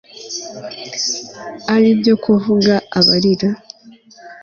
[1.73, 3.49] ari byo kuvuga abarira